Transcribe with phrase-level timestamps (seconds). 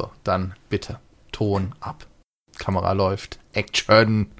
[0.00, 0.98] So, dann bitte.
[1.30, 2.06] Ton ab.
[2.58, 3.38] Kamera läuft.
[3.52, 4.30] Action.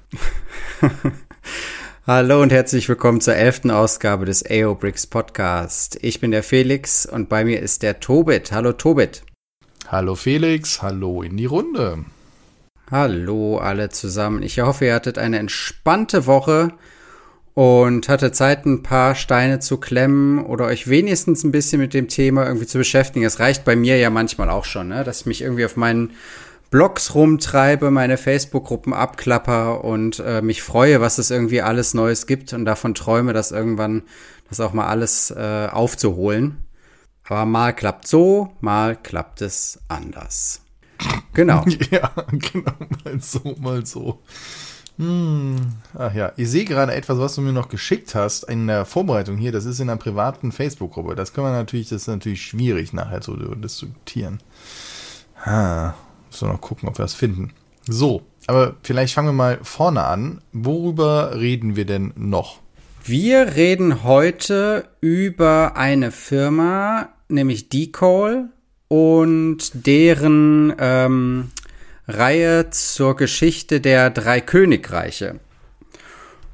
[2.07, 5.99] Hallo und herzlich willkommen zur elften Ausgabe des AO Bricks Podcast.
[6.01, 8.51] Ich bin der Felix und bei mir ist der Tobit.
[8.51, 9.21] Hallo Tobit.
[9.87, 12.05] Hallo Felix, hallo in die Runde.
[12.89, 14.41] Hallo alle zusammen.
[14.41, 16.73] Ich hoffe, ihr hattet eine entspannte Woche
[17.53, 22.07] und hatte Zeit, ein paar Steine zu klemmen oder euch wenigstens ein bisschen mit dem
[22.07, 23.25] Thema irgendwie zu beschäftigen.
[23.25, 25.03] Es reicht bei mir ja manchmal auch schon, ne?
[25.03, 26.11] dass ich mich irgendwie auf meinen
[26.69, 32.53] Blogs rumtreibe, meine Facebook-Gruppen abklapper und äh, mich freue, was es irgendwie alles Neues gibt
[32.53, 34.03] und davon träume, dass irgendwann
[34.47, 36.63] das auch mal alles äh, aufzuholen.
[37.25, 40.61] Aber mal klappt so, mal klappt es anders.
[41.33, 41.65] Genau.
[41.91, 44.21] ja, genau, mal so, mal so.
[45.01, 45.55] Hm.
[45.97, 49.35] Ach ja, ich sehe gerade etwas, was du mir noch geschickt hast in der Vorbereitung
[49.35, 49.51] hier.
[49.51, 51.15] Das ist in einer privaten Facebook-Gruppe.
[51.15, 54.41] Das kann man natürlich, das ist natürlich schwierig nachher zu diskutieren.
[55.43, 55.95] Ha,
[56.29, 57.51] müssen wir noch gucken, ob wir das finden.
[57.87, 60.41] So, aber vielleicht fangen wir mal vorne an.
[60.53, 62.59] Worüber reden wir denn noch?
[63.03, 68.49] Wir reden heute über eine Firma, nämlich Decall
[68.87, 71.49] und deren ähm,
[72.13, 75.39] Reihe zur Geschichte der drei Königreiche.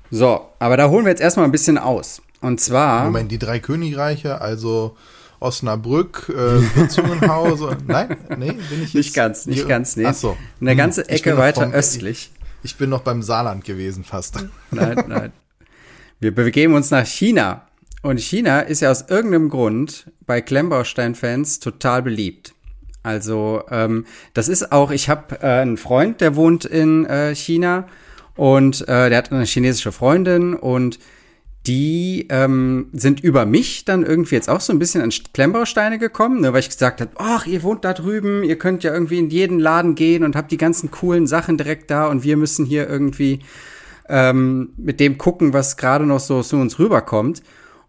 [0.09, 2.21] So, aber da holen wir jetzt erstmal ein bisschen aus.
[2.41, 3.05] Und zwar.
[3.05, 4.95] Moment, die drei Königreiche, also
[5.39, 6.61] Osnabrück, äh.
[7.87, 8.95] Nein, nee, bin ich jetzt.
[8.95, 10.05] Nicht ganz, nicht hier, ganz, nee.
[10.05, 10.37] Ach so.
[10.61, 12.31] Eine hm, ganze Ecke weiter vom, östlich.
[12.63, 14.39] Ich, ich bin noch beim Saarland gewesen fast.
[14.71, 15.33] Nein, nein.
[16.19, 17.67] Wir begeben uns nach China.
[18.01, 22.53] Und China ist ja aus irgendeinem Grund bei Klemmbaustein-Fans total beliebt.
[23.07, 27.87] Also ähm, das ist auch, ich habe äh, einen Freund, der wohnt in äh, China
[28.35, 30.99] und äh, der hat eine chinesische Freundin und
[31.67, 36.41] die ähm, sind über mich dann irgendwie jetzt auch so ein bisschen an Klemmbausteine gekommen,
[36.41, 39.29] ne, weil ich gesagt habe, ach, ihr wohnt da drüben, ihr könnt ja irgendwie in
[39.29, 42.89] jeden Laden gehen und habt die ganzen coolen Sachen direkt da und wir müssen hier
[42.89, 43.39] irgendwie
[44.09, 47.41] ähm, mit dem gucken, was gerade noch so zu uns rüberkommt.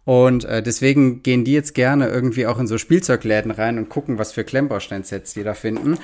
[0.08, 4.16] Und äh, deswegen gehen die jetzt gerne irgendwie auch in so Spielzeugläden rein und gucken,
[4.16, 5.98] was für Klemmbausteinsets die da finden.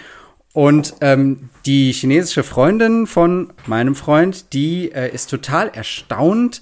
[0.53, 6.61] Und ähm, die chinesische Freundin von meinem Freund, die äh, ist total erstaunt,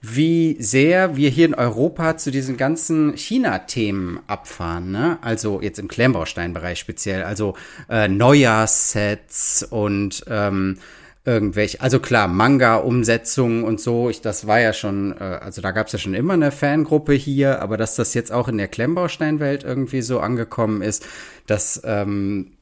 [0.00, 4.90] wie sehr wir hier in Europa zu diesen ganzen China-Themen abfahren.
[4.90, 5.18] Ne?
[5.20, 7.22] Also jetzt im Klemmbausteinbereich speziell.
[7.22, 7.54] Also
[7.90, 10.78] äh, Neujahrssets und ähm,
[11.28, 15.88] irgendwelche, also klar, Manga-Umsetzungen und so, ich, das war ja schon, äh, also da gab
[15.88, 19.62] es ja schon immer eine Fangruppe hier, aber dass das jetzt auch in der Klemmbausteinwelt
[19.62, 21.04] irgendwie so angekommen ist,
[21.46, 22.52] das ähm,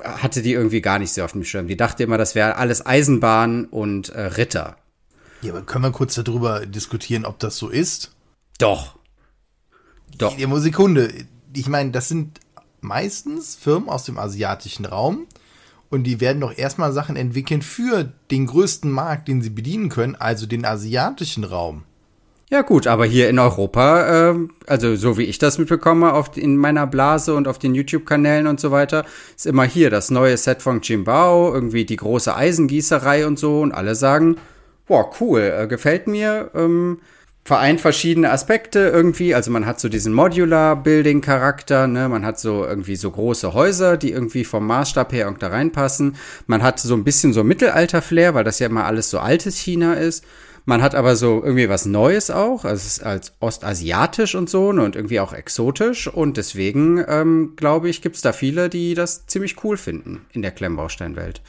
[0.00, 1.66] hatte die irgendwie gar nicht so auf dem Schirm.
[1.66, 4.76] Die dachte immer, das wäre alles Eisenbahn und äh, Ritter.
[5.42, 8.12] Ja, aber können wir kurz darüber diskutieren, ob das so ist?
[8.58, 8.96] Doch.
[10.16, 10.38] Doch.
[10.38, 11.12] Ja, Sekunde.
[11.52, 12.38] Ich meine, das sind
[12.80, 15.26] meistens Firmen aus dem asiatischen Raum,
[15.90, 20.16] und die werden doch erstmal Sachen entwickeln für den größten Markt, den sie bedienen können,
[20.16, 21.84] also den asiatischen Raum.
[22.50, 24.34] Ja gut, aber hier in Europa, äh,
[24.66, 28.58] also so wie ich das mitbekomme, auf, in meiner Blase und auf den YouTube-Kanälen und
[28.58, 29.04] so weiter,
[29.36, 33.72] ist immer hier das neue Set von Jimbao, irgendwie die große Eisengießerei und so und
[33.72, 34.36] alle sagen,
[34.86, 37.00] boah, cool, äh, gefällt mir, ähm,
[37.48, 39.34] vereint verschiedene Aspekte irgendwie.
[39.34, 42.08] Also man hat so diesen Modular-Building-Charakter, ne?
[42.10, 46.16] Man hat so irgendwie so große Häuser, die irgendwie vom Maßstab her irgend da reinpassen.
[46.46, 49.94] Man hat so ein bisschen so Mittelalter-Flair, weil das ja immer alles so altes China
[49.94, 50.24] ist.
[50.66, 54.70] Man hat aber so irgendwie was Neues auch, also es ist als ostasiatisch und so
[54.72, 54.82] ne?
[54.84, 56.06] und irgendwie auch exotisch.
[56.06, 60.42] Und deswegen, ähm, glaube ich, gibt es da viele, die das ziemlich cool finden in
[60.42, 61.40] der Klemmbausteinwelt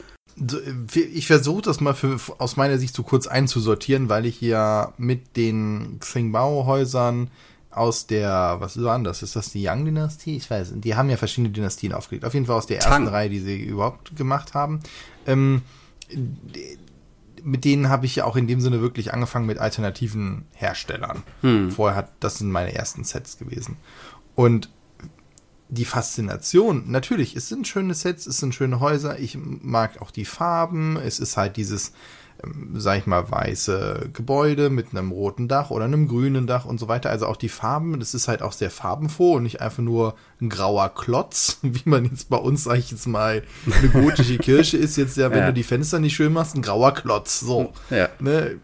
[0.94, 5.36] ich versuche das mal für, aus meiner Sicht so kurz einzusortieren, weil ich ja mit
[5.36, 7.30] den Xingbao-Häusern
[7.70, 9.22] aus der, was waren das?
[9.22, 10.36] Ist das die Yang-Dynastie?
[10.36, 12.24] Ich weiß, die haben ja verschiedene Dynastien aufgelegt.
[12.24, 13.08] Auf jeden Fall aus der ersten Tang.
[13.08, 14.80] Reihe, die sie überhaupt gemacht haben.
[15.26, 15.62] Ähm,
[17.42, 21.22] mit denen habe ich ja auch in dem Sinne wirklich angefangen mit alternativen Herstellern.
[21.42, 21.70] Hm.
[21.70, 23.76] Vorher hat, das sind meine ersten Sets gewesen.
[24.34, 24.68] Und
[25.70, 30.24] die Faszination, natürlich, es sind schöne Sets, es sind schöne Häuser, ich mag auch die
[30.24, 31.92] Farben, es ist halt dieses,
[32.44, 36.80] ähm, sag ich mal, weiße Gebäude mit einem roten Dach oder einem grünen Dach und
[36.80, 37.10] so weiter.
[37.10, 40.48] Also auch die Farben, das ist halt auch sehr farbenfroh und nicht einfach nur ein
[40.48, 44.96] grauer Klotz, wie man jetzt bei uns, sag ich jetzt mal, eine gotische Kirche ist
[44.96, 45.46] jetzt ja, wenn ja.
[45.46, 47.72] du die Fenster nicht schön machst, ein grauer Klotz, so.
[47.90, 48.08] Ja.
[48.18, 48.58] Ne?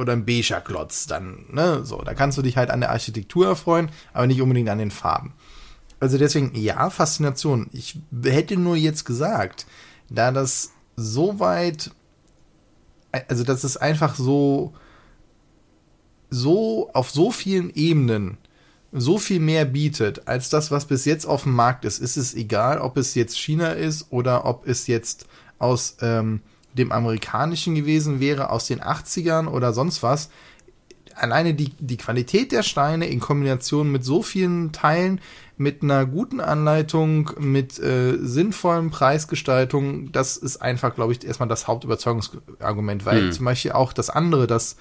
[0.00, 2.00] Oder ein beiger Klotz, dann, ne, so.
[2.02, 5.34] Da kannst du dich halt an der Architektur erfreuen, aber nicht unbedingt an den Farben.
[6.04, 7.70] Also deswegen, ja, Faszination.
[7.72, 9.64] Ich hätte nur jetzt gesagt,
[10.10, 11.92] da das so weit,
[13.26, 14.74] also dass es einfach so,
[16.28, 18.36] so auf so vielen Ebenen
[18.92, 22.34] so viel mehr bietet als das, was bis jetzt auf dem Markt ist, ist es
[22.34, 25.26] egal, ob es jetzt China ist oder ob es jetzt
[25.58, 26.42] aus ähm,
[26.74, 30.28] dem amerikanischen gewesen wäre, aus den 80ern oder sonst was.
[31.14, 35.22] Alleine die, die Qualität der Steine in Kombination mit so vielen Teilen,
[35.56, 41.68] mit einer guten Anleitung, mit äh, sinnvollen Preisgestaltung, das ist einfach, glaube ich, erstmal das
[41.68, 43.32] Hauptüberzeugungsargument, weil hm.
[43.32, 44.76] zum Beispiel auch das andere, das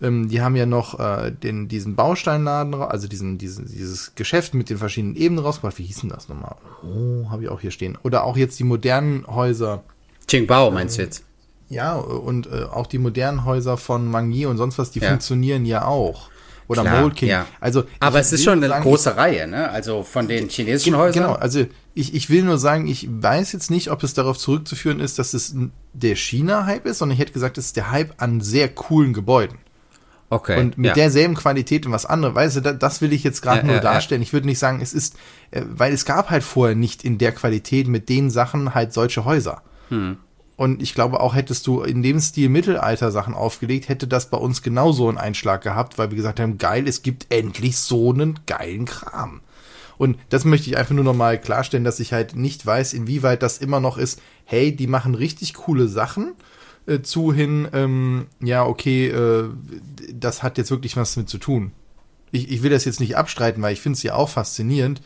[0.00, 4.70] ähm, die haben ja noch äh, den, diesen Bausteinladen, also diesen, diesen, dieses Geschäft mit
[4.70, 5.78] den verschiedenen Ebenen rausgebracht.
[5.78, 6.56] Wie hieß denn das nochmal?
[6.82, 7.98] Oh, habe ich auch hier stehen.
[8.02, 9.82] Oder auch jetzt die modernen Häuser.
[10.28, 11.24] Qingbao meinst du jetzt?
[11.68, 15.08] Ja, und äh, auch die modernen Häuser von Mangi und sonst was, die ja.
[15.08, 16.30] funktionieren ja auch.
[16.68, 17.30] Oder Klar, Mold King.
[17.30, 17.46] Ja.
[17.60, 19.70] Also, Aber es ist schon eine sagen, große Reihe, ne?
[19.70, 21.24] Also von den chinesischen Häusern.
[21.24, 25.00] Genau, also ich, ich will nur sagen, ich weiß jetzt nicht, ob es darauf zurückzuführen
[25.00, 25.56] ist, dass es
[25.94, 29.58] der China-Hype ist, sondern ich hätte gesagt, es ist der Hype an sehr coolen Gebäuden.
[30.30, 30.60] Okay.
[30.60, 30.94] Und mit ja.
[30.94, 32.34] derselben Qualität und was anderes.
[32.34, 34.20] Weißt du, das, das will ich jetzt gerade ja, nur ja, darstellen.
[34.20, 35.16] Ich würde nicht sagen, es ist,
[35.50, 39.24] äh, weil es gab halt vorher nicht in der Qualität mit den Sachen halt solche
[39.24, 39.62] Häuser.
[39.88, 40.18] Hm.
[40.58, 44.60] Und ich glaube auch, hättest du in dem Stil Mittelalter-Sachen aufgelegt, hätte das bei uns
[44.60, 48.84] genauso einen Einschlag gehabt, weil wir gesagt haben, geil, es gibt endlich so einen geilen
[48.84, 49.40] Kram.
[49.98, 53.58] Und das möchte ich einfach nur nochmal klarstellen, dass ich halt nicht weiß, inwieweit das
[53.58, 56.32] immer noch ist, hey, die machen richtig coole Sachen
[56.86, 59.50] äh, zu hin, ähm, ja, okay, äh,
[60.12, 61.70] das hat jetzt wirklich was mit zu tun.
[62.32, 65.02] Ich, ich will das jetzt nicht abstreiten, weil ich finde es ja auch faszinierend,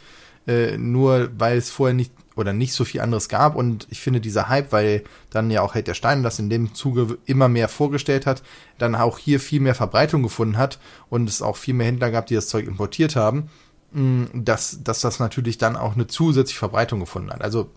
[0.47, 4.21] äh, nur weil es vorher nicht oder nicht so viel anderes gab und ich finde
[4.21, 7.69] dieser Hype, weil dann ja auch Held der Steine das in dem Zuge immer mehr
[7.69, 8.43] vorgestellt hat,
[8.79, 12.27] dann auch hier viel mehr Verbreitung gefunden hat und es auch viel mehr Händler gab,
[12.27, 13.51] die das Zeug importiert haben,
[13.93, 17.43] mm, dass, dass das natürlich dann auch eine zusätzliche Verbreitung gefunden hat.
[17.43, 17.71] Also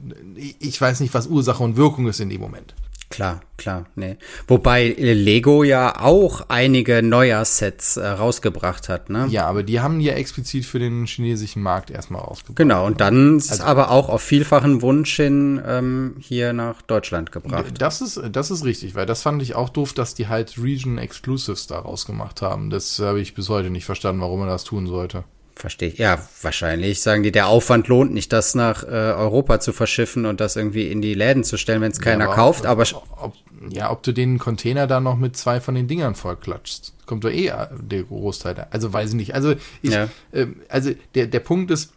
[0.59, 2.75] ich weiß nicht, was Ursache und Wirkung ist in dem Moment.
[3.15, 4.17] Klar, klar, nee.
[4.45, 9.27] Wobei Lego ja auch einige Neuer-Sets äh, rausgebracht hat, ne?
[9.29, 12.57] Ja, aber die haben ja explizit für den chinesischen Markt erstmal rausgebracht.
[12.57, 17.75] Genau, und dann also, aber auch auf vielfachen Wunsch hin ähm, hier nach Deutschland gebracht.
[17.77, 20.97] Das ist, das ist richtig, weil das fand ich auch doof, dass die halt Region
[20.97, 22.69] Exclusives da rausgemacht haben.
[22.69, 25.23] Das habe ich bis heute nicht verstanden, warum man das tun sollte.
[25.55, 25.97] Verstehe ich.
[25.97, 30.41] Ja, wahrscheinlich sagen die, der Aufwand lohnt nicht, das nach äh, Europa zu verschiffen und
[30.41, 32.65] das irgendwie in die Läden zu stellen, wenn es keiner ja, aber kauft.
[32.65, 32.83] aber
[33.21, 33.33] ob,
[33.69, 37.29] ja, ob du den Container da noch mit zwei von den Dingern vollklatschst, kommt doch
[37.29, 38.67] eh äh, der Großteil.
[38.69, 39.33] Also weiß ich nicht.
[39.33, 40.09] Also ich, ja.
[40.33, 41.93] äh, also der der Punkt ist,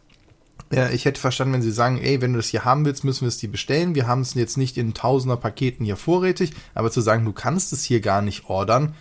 [0.71, 3.23] ja, ich hätte verstanden, wenn sie sagen, ey, wenn du das hier haben willst, müssen
[3.23, 3.97] wir es dir bestellen.
[3.97, 7.73] Wir haben es jetzt nicht in tausender Paketen hier vorrätig, aber zu sagen, du kannst
[7.73, 8.95] es hier gar nicht ordern,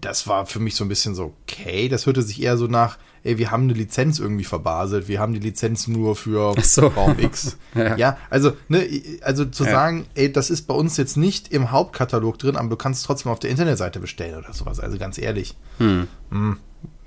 [0.00, 2.98] das war für mich so ein bisschen so, okay, das hörte sich eher so nach,
[3.24, 6.86] ey, wir haben eine Lizenz irgendwie verbaselt, wir haben die Lizenz nur für so.
[6.88, 7.58] Raum X.
[7.74, 7.96] ja.
[7.96, 8.18] ja.
[8.30, 8.86] also, ne,
[9.22, 9.70] also zu ja.
[9.70, 13.06] sagen, ey, das ist bei uns jetzt nicht im Hauptkatalog drin, aber du kannst es
[13.06, 14.80] trotzdem auf der Internetseite bestellen oder sowas.
[14.80, 15.56] Also ganz ehrlich.
[15.78, 16.08] Hm.
[16.30, 16.58] Hm.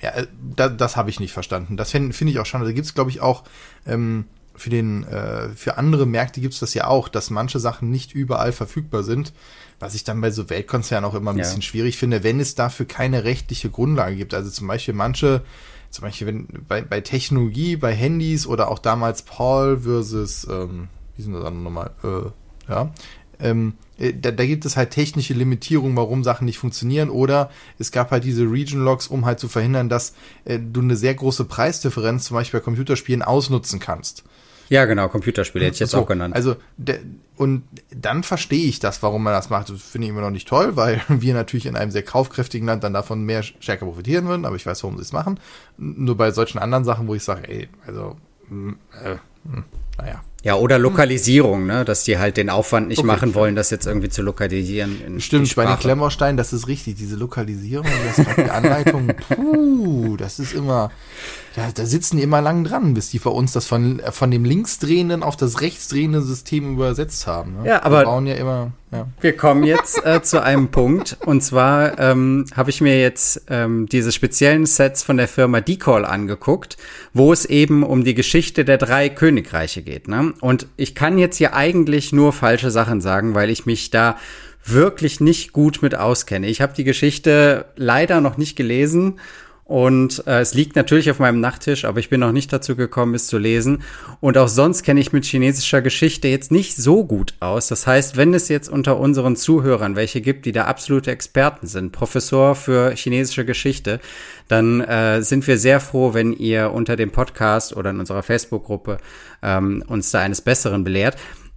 [0.02, 1.78] Ja, äh, da, das habe ich nicht verstanden.
[1.78, 2.62] Das finde find ich auch schon.
[2.62, 3.44] Da gibt es, glaube ich, auch
[3.88, 4.26] ähm,
[4.56, 8.14] für den, äh, für andere Märkte gibt es das ja auch, dass manche Sachen nicht
[8.14, 9.34] überall verfügbar sind.
[9.80, 11.44] Was ich dann bei so Weltkonzernen auch immer ein ja.
[11.44, 14.34] bisschen schwierig finde, wenn es dafür keine rechtliche Grundlage gibt.
[14.34, 15.42] Also zum Beispiel manche
[15.94, 21.22] zum Beispiel wenn, bei, bei Technologie, bei Handys oder auch damals Paul versus, ähm, wie
[21.22, 22.92] sind das andere nochmal, äh, ja,
[23.40, 27.12] ähm, äh, da, da gibt es halt technische Limitierungen, warum Sachen nicht funktionieren.
[27.12, 30.96] Oder es gab halt diese Region Logs, um halt zu verhindern, dass äh, du eine
[30.96, 34.24] sehr große Preisdifferenz zum Beispiel bei Computerspielen ausnutzen kannst.
[34.70, 36.36] Ja, genau, Computerspiele hätte ich jetzt so, auch genannt.
[36.36, 37.00] Also, der,
[37.36, 39.70] und dann verstehe ich das, warum man das macht.
[39.70, 42.84] Das finde ich immer noch nicht toll, weil wir natürlich in einem sehr kaufkräftigen Land
[42.84, 45.40] dann davon mehr stärker profitieren würden, aber ich weiß, warum sie es machen.
[45.78, 48.18] Nur bei solchen anderen Sachen, wo ich sage, ey, also,
[48.50, 49.16] hm, äh,
[49.50, 49.64] hm,
[49.98, 50.22] naja.
[50.44, 51.86] Ja, oder Lokalisierung, ne?
[51.86, 55.02] dass die halt den Aufwand nicht okay, machen wollen, das jetzt irgendwie zu lokalisieren.
[55.06, 60.40] In, Stimmt, bei den Klemmbausteinen, das ist richtig, diese Lokalisierung, das die Anleitung, puh, das
[60.40, 60.92] ist immer,
[61.56, 64.44] ja, da sitzen die immer lang dran, bis die für uns das von, von dem
[64.44, 67.58] linksdrehenden auf das rechtsdrehende System übersetzt haben.
[67.62, 67.70] Ne?
[67.70, 69.08] Ja, aber wir bauen ja immer, ja.
[69.22, 73.88] wir kommen jetzt äh, zu einem Punkt und zwar ähm, habe ich mir jetzt ähm,
[73.88, 76.78] diese speziellen Sets von der Firma Decall angeguckt,
[77.14, 80.08] wo es eben um die Geschichte der drei Königreiche geht.
[80.08, 80.34] Ne?
[80.42, 84.18] Und ich kann jetzt hier eigentlich nur falsche Sachen sagen, weil ich mich da
[84.66, 86.48] wirklich nicht gut mit auskenne.
[86.48, 89.20] Ich habe die Geschichte leider noch nicht gelesen
[89.66, 93.16] und äh, es liegt natürlich auf meinem Nachttisch, aber ich bin noch nicht dazu gekommen,
[93.16, 93.82] es zu lesen.
[94.20, 97.70] Und auch sonst kenne ich mit chinesischer Geschichte jetzt nicht so gut aus.
[97.70, 101.94] Das heißt, wenn es jetzt unter unseren Zuhörern welche gibt, die da absolute Experten sind,
[101.94, 104.02] Professor für chinesische Geschichte,
[104.50, 108.98] dann äh, sind wir sehr froh, wenn ihr unter dem Podcast oder in unserer Facebook-Gruppe
[109.42, 111.16] ähm, uns da eines Besseren belehrt.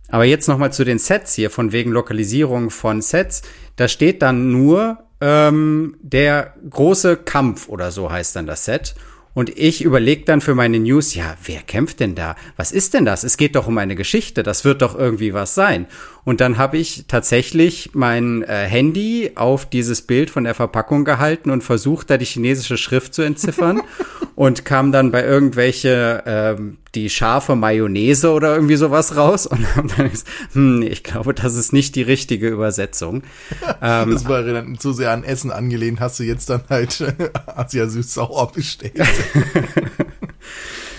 [0.08, 3.42] Aber jetzt nochmal zu den Sets hier, von wegen Lokalisierung von Sets.
[3.74, 8.94] Da steht dann nur ähm, der große Kampf oder so heißt dann das Set.
[9.34, 12.36] Und ich überlege dann für meine News, ja, wer kämpft denn da?
[12.56, 13.24] Was ist denn das?
[13.24, 15.88] Es geht doch um eine Geschichte, das wird doch irgendwie was sein.
[16.26, 21.50] Und dann habe ich tatsächlich mein äh, Handy auf dieses Bild von der Verpackung gehalten
[21.50, 23.80] und versucht, da die chinesische Schrift zu entziffern
[24.34, 29.88] und kam dann bei irgendwelche ähm, die scharfe Mayonnaise oder irgendwie sowas raus und haben
[29.96, 33.22] dann gesagt, hm, ich glaube, das ist nicht die richtige Übersetzung.
[33.80, 37.04] ähm, das war dann zu sehr an Essen angelehnt, hast du jetzt dann halt
[37.46, 39.00] Asia süß-sauer bestellt.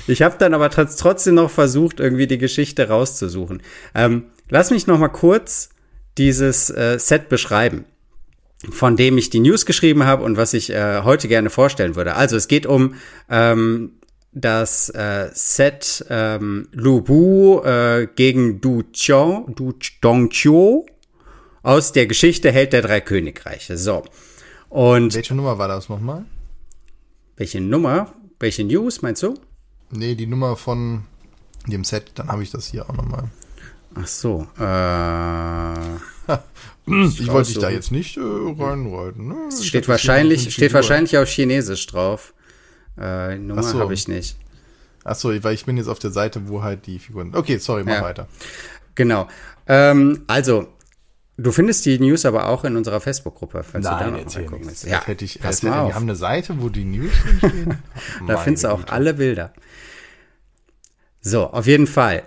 [0.07, 3.61] ich habe dann aber trotzdem noch versucht, irgendwie die Geschichte rauszusuchen.
[3.93, 5.69] Ähm, lass mich noch mal kurz
[6.17, 7.85] dieses äh, Set beschreiben
[8.69, 12.15] von dem ich die News geschrieben habe und was ich äh, heute gerne vorstellen würde.
[12.15, 12.95] Also es geht um
[13.29, 13.93] ähm,
[14.31, 20.85] das äh, Set ähm, Lu Bu äh, gegen Du Chong, Du Dongqiu
[21.63, 23.77] aus der Geschichte Held der drei Königreiche.
[23.77, 24.03] So.
[24.69, 26.25] Und welche Nummer war das nochmal?
[27.35, 28.13] Welche Nummer?
[28.39, 29.35] Welche News meinst du?
[29.91, 31.03] Nee, die Nummer von
[31.67, 33.29] dem Set, dann habe ich das hier auch nochmal.
[33.99, 34.47] Ach so.
[34.59, 35.95] Äh,
[36.87, 39.27] ich wollte dich da jetzt nicht äh, reinreiten.
[39.27, 39.35] Ne?
[39.49, 42.33] Es steht wahrscheinlich, steht wahrscheinlich auf Chinesisch drauf.
[42.99, 43.79] Äh, Nummer so.
[43.79, 44.37] habe ich nicht.
[45.03, 47.33] Achso, weil ich bin jetzt auf der Seite, wo halt die Figuren.
[47.33, 48.01] Okay, sorry, mach ja.
[48.01, 48.27] weiter.
[48.95, 49.27] Genau.
[49.67, 50.67] Ähm, also,
[51.37, 54.65] du findest die News aber auch in unserer Facebook-Gruppe, falls Nein, du da noch mal
[54.65, 54.85] willst.
[54.85, 55.89] Ja, hätte ich, pass mal auf.
[55.89, 57.77] Wir haben eine Seite, wo die News stehen.
[58.27, 58.91] da findest du auch Güte.
[58.91, 59.53] alle Bilder.
[61.21, 62.23] So, auf jeden Fall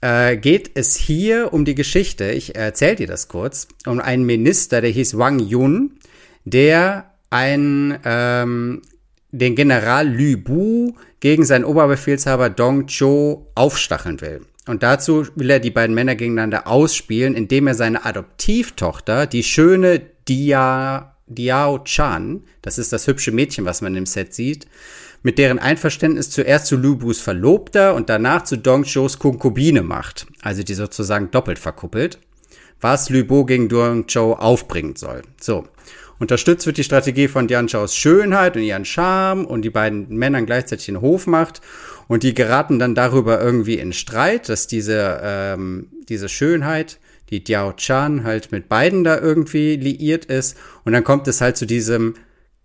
[0.00, 4.80] äh, geht es hier um die Geschichte, ich erzähle dir das kurz, um einen Minister,
[4.80, 5.98] der hieß Wang Yun,
[6.44, 8.82] der ein ähm,
[9.30, 14.40] den General Lü Bu gegen seinen Oberbefehlshaber Dong Zhou aufstacheln will.
[14.66, 20.00] Und dazu will er die beiden Männer gegeneinander ausspielen, indem er seine Adoptivtochter, die schöne
[20.28, 24.66] Dia, Diao Chan, das ist das hübsche Mädchen, was man im Set sieht,
[25.22, 30.26] mit deren Einverständnis zuerst zu Lü Bus Verlobter und danach zu Dong Zhous Konkubine macht,
[30.42, 32.18] also die sozusagen doppelt verkuppelt,
[32.80, 35.22] was Lü Bo gegen Dong Zhou aufbringen soll.
[35.40, 35.66] So.
[36.20, 40.46] Unterstützt wird die Strategie von Dian Chaos Schönheit und ihren Charme und die beiden Männern
[40.46, 41.60] gleichzeitig den Hof macht.
[42.08, 46.98] Und die geraten dann darüber irgendwie in Streit, dass diese, ähm, diese Schönheit,
[47.30, 50.56] die Diao Chan, halt mit beiden da irgendwie liiert ist.
[50.84, 52.14] Und dann kommt es halt zu diesem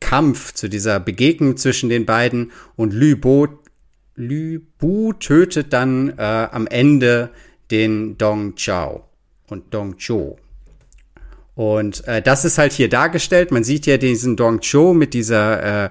[0.03, 2.51] Kampf, zu dieser Begegnung zwischen den beiden.
[2.75, 3.47] Und Lü Bo,
[4.15, 7.29] Lü Bu tötet dann äh, am Ende
[7.71, 9.07] den Dong Chao
[9.49, 10.35] und Dong Zhou.
[11.55, 13.51] Und äh, das ist halt hier dargestellt.
[13.51, 15.89] Man sieht ja diesen Dong Cho mit dieser, äh,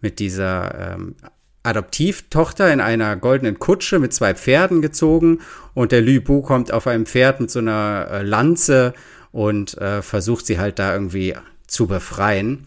[0.00, 1.14] mit dieser ähm,
[1.62, 5.38] Adoptivtochter in einer goldenen Kutsche mit zwei Pferden gezogen
[5.74, 8.94] und der Lü Bu kommt auf einem Pferd mit so einer äh, Lanze
[9.30, 11.36] und äh, versucht sie halt da irgendwie
[11.68, 12.66] zu befreien.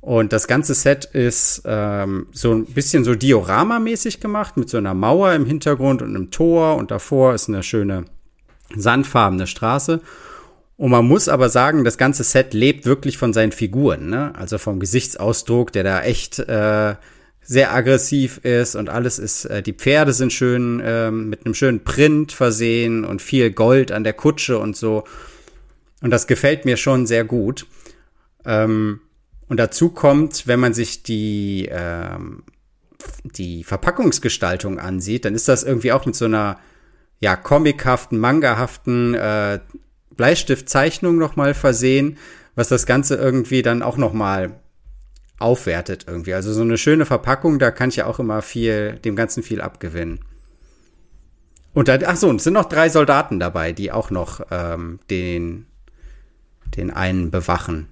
[0.00, 4.94] Und das ganze Set ist ähm, so ein bisschen so Diorama-mäßig gemacht mit so einer
[4.94, 8.06] Mauer im Hintergrund und einem Tor und davor ist eine schöne
[8.74, 10.00] sandfarbene Straße.
[10.78, 14.32] Und man muss aber sagen, das ganze Set lebt wirklich von seinen Figuren, ne?
[14.34, 16.94] Also vom Gesichtsausdruck, der da echt äh,
[17.42, 21.84] sehr aggressiv ist und alles ist, äh, die Pferde sind schön äh, mit einem schönen
[21.84, 25.04] Print versehen und viel Gold an der Kutsche und so.
[26.00, 27.66] Und das gefällt mir schon sehr gut.
[28.46, 29.00] Ähm,
[29.50, 32.44] und dazu kommt, wenn man sich die, ähm,
[33.24, 36.60] die Verpackungsgestaltung ansieht, dann ist das irgendwie auch mit so einer
[37.18, 39.58] ja, comichaften, mangahaften äh,
[40.14, 42.16] Bleistiftzeichnung nochmal versehen,
[42.54, 44.60] was das Ganze irgendwie dann auch nochmal
[45.40, 46.34] aufwertet irgendwie.
[46.34, 49.60] Also so eine schöne Verpackung, da kann ich ja auch immer viel, dem Ganzen viel
[49.60, 50.20] abgewinnen.
[51.74, 55.00] Und da, ach so, und es sind noch drei Soldaten dabei, die auch noch ähm,
[55.10, 55.66] den,
[56.76, 57.88] den einen bewachen.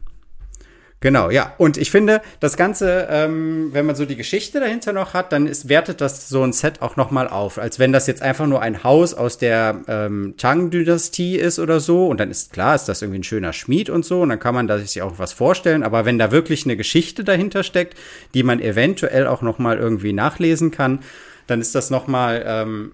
[1.01, 1.55] Genau, ja.
[1.59, 5.47] Und ich finde, das Ganze, ähm, wenn man so die Geschichte dahinter noch hat, dann
[5.47, 7.59] ist, wertet das so ein Set auch noch mal auf.
[7.59, 12.09] Als wenn das jetzt einfach nur ein Haus aus der ähm, Tang-Dynastie ist oder so.
[12.09, 14.23] Und dann ist klar, ist das irgendwie ein schöner Schmied und so.
[14.23, 15.85] Und dann kann man da sich auch was vorstellen.
[15.85, 17.97] Aber wenn da wirklich eine Geschichte dahinter steckt,
[18.35, 20.99] die man eventuell auch noch mal irgendwie nachlesen kann,
[21.47, 22.93] dann ist das noch mal ähm,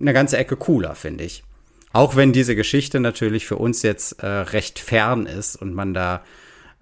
[0.00, 1.44] eine ganze Ecke cooler, finde ich.
[1.92, 6.22] Auch wenn diese Geschichte natürlich für uns jetzt äh, recht fern ist und man da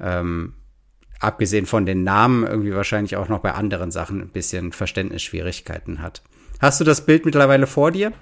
[0.00, 0.54] ähm,
[1.20, 6.22] abgesehen von den Namen irgendwie wahrscheinlich auch noch bei anderen Sachen ein bisschen Verständnisschwierigkeiten hat.
[6.58, 8.12] Hast du das Bild mittlerweile vor dir?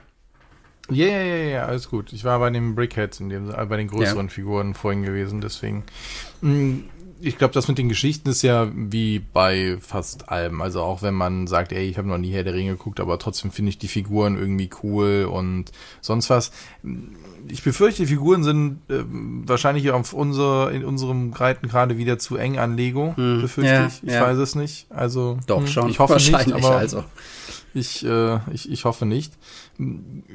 [0.90, 2.12] Ja, ja, ja, ja, alles gut.
[2.12, 4.32] Ich war bei den Brickheads, in dem, äh, bei den größeren ja.
[4.32, 5.84] Figuren vorhin gewesen, deswegen.
[7.20, 10.62] Ich glaube, das mit den Geschichten ist ja wie bei fast allem.
[10.62, 13.18] Also auch wenn man sagt, ey, ich habe noch nie Herr der Ringe geguckt, aber
[13.18, 16.52] trotzdem finde ich die Figuren irgendwie cool und sonst was.
[17.48, 22.36] Ich befürchte, die Figuren sind äh, wahrscheinlich auf unser, in unserem Breiten gerade wieder zu
[22.36, 23.42] eng an Lego, hm.
[23.42, 24.02] befürchte ja, ich.
[24.02, 24.22] Ich ja.
[24.22, 24.86] weiß es nicht.
[24.90, 25.88] Also doch hm, schon.
[25.90, 27.04] Ich hoffe wahrscheinlich nicht, aber also.
[27.78, 29.32] Ich, äh, ich, ich hoffe nicht.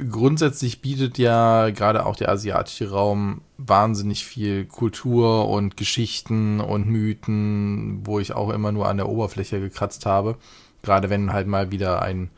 [0.09, 8.05] Grundsätzlich bietet ja gerade auch der asiatische Raum wahnsinnig viel Kultur und Geschichten und Mythen,
[8.05, 10.37] wo ich auch immer nur an der Oberfläche gekratzt habe.
[10.81, 12.29] Gerade wenn halt mal wieder ein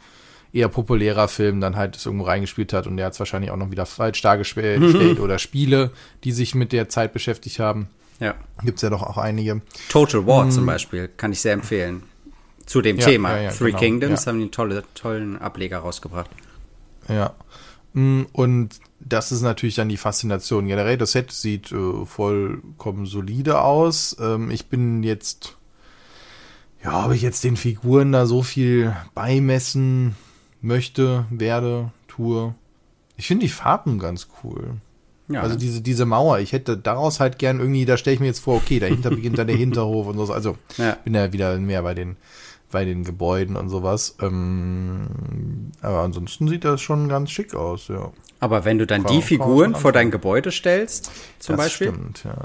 [0.52, 3.58] eher populärer Film dann halt es irgendwo reingespielt hat und der hat es wahrscheinlich auch
[3.58, 5.18] noch wieder falsch dargestellt mhm.
[5.22, 5.92] oder Spiele,
[6.24, 7.90] die sich mit der Zeit beschäftigt haben.
[8.20, 8.36] Ja.
[8.64, 9.62] Gibt es ja doch auch einige.
[9.90, 10.52] Total War mhm.
[10.52, 12.04] zum Beispiel, kann ich sehr empfehlen
[12.66, 13.36] zu dem ja, Thema.
[13.36, 16.30] Ja, ja, Three genau, Kingdoms haben die einen tolle, tollen Ableger rausgebracht.
[17.08, 17.36] Ja.
[17.94, 20.68] Mm, und das ist natürlich dann die Faszination.
[20.68, 24.18] Generell, das Set sieht äh, vollkommen solide aus.
[24.20, 25.58] Ähm, ich bin jetzt,
[26.84, 30.16] ja, ob ich jetzt den Figuren da so viel beimessen
[30.62, 32.56] möchte, werde, tue.
[33.18, 34.76] Ich finde die Farben ganz cool.
[35.28, 38.28] Ja, also diese, diese Mauer, ich hätte daraus halt gern irgendwie, da stelle ich mir
[38.28, 40.34] jetzt vor, okay, dahinter beginnt dann der Hinterhof und so.
[40.34, 40.98] Also ja.
[41.04, 42.18] bin ja wieder mehr bei den
[42.76, 44.18] bei den Gebäuden und sowas.
[44.22, 48.12] Ähm, aber ansonsten sieht das schon ganz schick aus, ja.
[48.42, 51.88] Aber wenn du dann die Figuren vor dein Gebäude stellst, zum das Beispiel.
[51.88, 52.36] Stimmt, ja.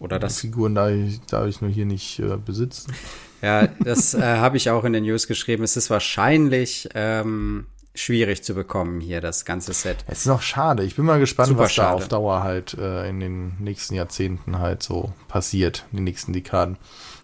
[0.00, 0.34] Oder das.
[0.34, 2.92] Die Figuren darf ich, darf ich nur hier nicht äh, besitzen.
[3.40, 5.64] Ja, das äh, habe ich auch in den News geschrieben.
[5.64, 10.04] Es ist wahrscheinlich ähm, schwierig zu bekommen hier, das ganze Set.
[10.08, 10.84] Es ist noch schade.
[10.84, 11.88] Ich bin mal gespannt, Super was schade.
[11.88, 16.34] da auf Dauer halt äh, in den nächsten Jahrzehnten halt so passiert, in den nächsten
[16.34, 16.76] Dekaden.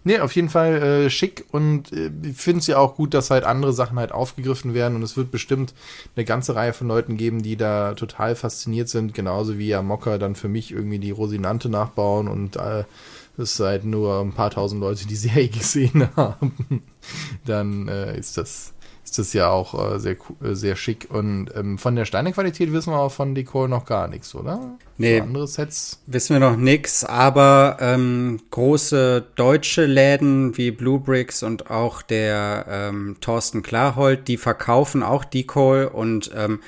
[0.03, 3.29] Nee, auf jeden Fall äh, schick und äh, ich finde es ja auch gut, dass
[3.29, 5.73] halt andere Sachen halt aufgegriffen werden und es wird bestimmt
[6.15, 10.17] eine ganze Reihe von Leuten geben, die da total fasziniert sind, genauso wie ja Mocker
[10.17, 12.83] dann für mich irgendwie die Rosinante nachbauen und äh,
[13.37, 16.83] es halt nur ein paar tausend Leute die Serie gesehen haben,
[17.45, 18.73] dann äh, ist das
[19.11, 21.07] ist das ja auch äh, sehr, äh, sehr schick.
[21.09, 24.77] Und ähm, von der Steinequalität wissen wir auch von Decor noch gar nichts, oder?
[24.97, 25.17] Nee.
[25.17, 26.01] So andere Sets?
[26.07, 32.65] Wissen wir noch nichts, aber ähm, große deutsche Läden wie Blue Bricks und auch der
[32.69, 36.61] ähm, Thorsten Klarhold, die verkaufen auch Decor und ähm,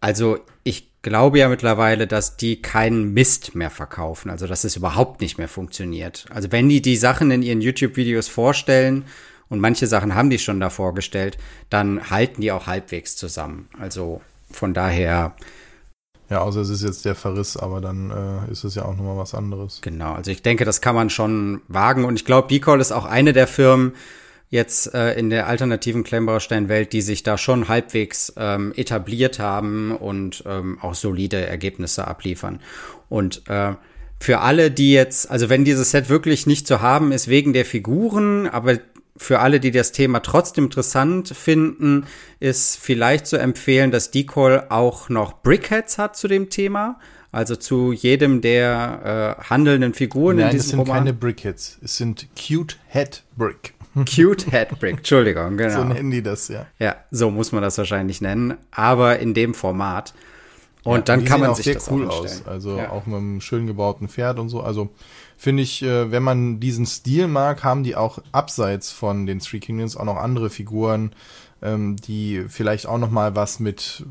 [0.00, 5.20] also ich glaube ja mittlerweile, dass die keinen Mist mehr verkaufen, also dass es überhaupt
[5.20, 6.26] nicht mehr funktioniert.
[6.30, 9.04] Also wenn die die Sachen in ihren YouTube-Videos vorstellen
[9.48, 11.38] und manche Sachen haben die schon da vorgestellt,
[11.70, 13.68] dann halten die auch halbwegs zusammen.
[13.78, 15.34] Also von daher.
[16.28, 19.16] Ja, außer es ist jetzt der Verriss, aber dann äh, ist es ja auch nochmal
[19.16, 19.80] was anderes.
[19.82, 23.04] Genau, also ich denke, das kann man schon wagen und ich glaube, Decall ist auch
[23.04, 23.92] eine der Firmen,
[24.48, 30.44] jetzt äh, in der alternativen Klemmbaustein-Welt, die sich da schon halbwegs ähm, etabliert haben und
[30.46, 32.60] ähm, auch solide Ergebnisse abliefern.
[33.08, 33.74] Und äh,
[34.20, 37.64] für alle, die jetzt, also wenn dieses Set wirklich nicht zu haben ist wegen der
[37.64, 38.78] Figuren, aber
[39.18, 42.06] für alle, die das Thema trotzdem interessant finden,
[42.40, 46.98] ist vielleicht zu empfehlen, dass Decol auch noch Brickheads hat zu dem Thema.
[47.32, 50.88] Also zu jedem der äh, handelnden Figuren Nein, in diesem Roman.
[50.88, 53.74] es sind keine Brickheads, es sind Cute Head Brick.
[53.94, 55.82] Cute Head Brick, Entschuldigung, genau.
[55.82, 56.66] So nennen die das, ja.
[56.78, 60.14] Ja, so muss man das wahrscheinlich nennen, aber in dem Format.
[60.82, 62.46] Und ja, dann kann man sich sehr das cool aus.
[62.46, 62.90] Also ja.
[62.90, 64.60] auch mit einem schön gebauten Pferd und so.
[64.60, 64.90] Also
[65.36, 69.60] finde ich, äh, wenn man diesen Stil mag, haben die auch abseits von den Three
[69.60, 71.12] Kingdoms auch noch andere Figuren,
[71.62, 74.04] ähm, die vielleicht auch noch mal was mit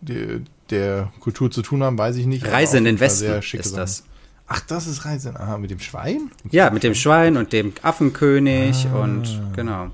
[0.00, 2.46] die, der Kultur zu tun haben, weiß ich nicht.
[2.46, 3.76] Reise in den Westen ist Sachen.
[3.76, 4.04] das.
[4.46, 5.38] Ach, das ist Reise.
[5.38, 6.30] Aha, mit dem Schwein?
[6.50, 9.02] Ja, mit dem Schwein und dem Affenkönig ah.
[9.02, 9.90] und genau.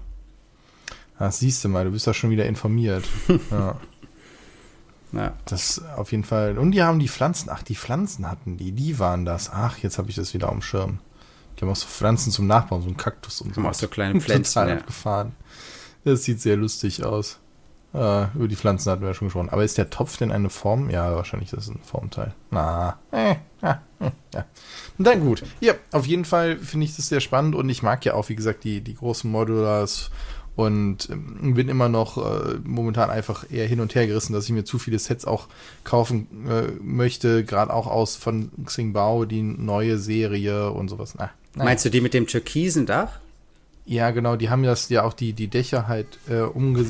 [1.19, 3.05] Ah, siehst du mal, du bist da schon wieder informiert.
[3.51, 3.77] ja.
[5.12, 5.33] Ja.
[5.44, 6.59] Das auf jeden Fall.
[6.59, 7.51] Und die haben die Pflanzen.
[7.51, 8.73] Ach, die Pflanzen hatten die.
[8.73, 9.51] Die waren das.
[9.53, 11.01] Ach, jetzt habe ich das wieder am Schirm.
[11.57, 13.61] Die haben auch so Pflanzen zum Nachbauen, so ein Kaktus und so.
[13.61, 14.83] Haben auch so kleine Pflanzen.
[14.87, 15.31] Total ja.
[16.05, 17.38] Das sieht sehr lustig aus.
[17.92, 19.51] Äh, über die Pflanzen hatten wir ja schon gesprochen.
[19.51, 20.90] Aber ist der Topf denn eine Form?
[20.90, 22.35] Ja, wahrscheinlich ist es ein Formteil.
[22.51, 24.44] Na, äh, ja, äh, ja.
[24.99, 25.42] dann gut.
[25.61, 28.37] Ja, auf jeden Fall finde ich das sehr spannend und ich mag ja auch, wie
[28.37, 30.11] gesagt, die, die großen Modulars
[30.57, 34.51] und ähm, bin immer noch äh, momentan einfach eher hin und her gerissen, dass ich
[34.51, 35.47] mir zu viele Sets auch
[35.85, 41.15] kaufen äh, möchte, gerade auch aus von Xingbao, die neue Serie und sowas.
[41.17, 43.19] Na, Meinst du die mit dem türkisen Dach?
[43.87, 46.85] Ja, genau, die haben das ja auch die, die Dächer halt äh, umge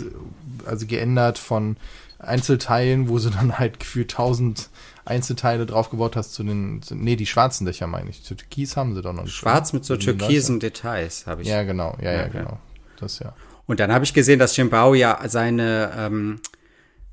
[0.67, 1.77] also geändert von
[2.19, 4.69] Einzelteilen, wo sie dann halt gefühlt tausend
[5.05, 8.23] Einzelteile draufgebaut hast zu den, zu, nee, die schwarzen Dächer meine ich.
[8.23, 9.35] Zu Türkis haben sie doch noch nicht.
[9.35, 11.49] Schwarz mit so türkisen Details habe ich.
[11.49, 12.59] Ja, genau, ja, ja, ja genau.
[12.99, 13.33] Das ja.
[13.71, 16.41] Und dann habe ich gesehen, dass Xiaobao ja seine, ähm,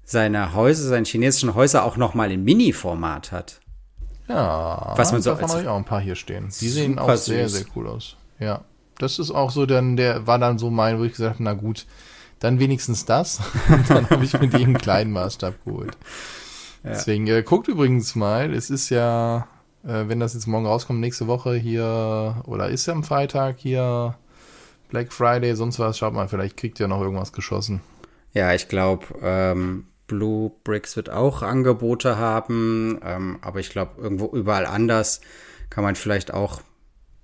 [0.03, 3.59] seine Häuser, seine chinesischen Häuser auch noch mal in Mini-Format hat.
[4.27, 6.49] Ja, Was man so davon habe ich auch ein paar hier stehen.
[6.59, 7.59] Die sehen auch sehr, süß.
[7.59, 8.17] sehr cool aus.
[8.39, 8.61] Ja,
[8.97, 11.53] das ist auch so, dann der war dann so mein, wo ich gesagt habe, na
[11.53, 11.85] gut,
[12.39, 13.39] dann wenigstens das.
[13.69, 15.95] Und dann habe ich mir die im kleinen Maßstab geholt.
[16.83, 19.47] Deswegen äh, guckt übrigens mal, es ist ja,
[19.83, 24.15] äh, wenn das jetzt morgen rauskommt, nächste Woche hier oder ist ja am Freitag hier
[24.89, 27.81] Black Friday, sonst was, schaut mal, vielleicht kriegt ihr noch irgendwas geschossen.
[28.33, 34.27] Ja, ich glaube, ähm, Blue Bricks wird auch Angebote haben, ähm, aber ich glaube, irgendwo
[34.27, 35.21] überall anders
[35.69, 36.61] kann man vielleicht auch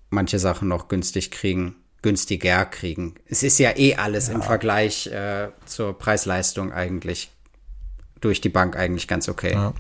[0.10, 3.16] manche Sachen noch günstig kriegen, günstiger kriegen.
[3.26, 7.32] Es ist ja eh alles im Vergleich äh, zur Preis-Leistung eigentlich
[8.20, 9.54] durch die Bank eigentlich ganz okay.
[9.54, 9.74] Ja.